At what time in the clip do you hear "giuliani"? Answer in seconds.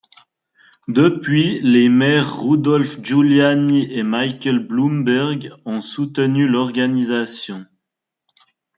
3.03-3.87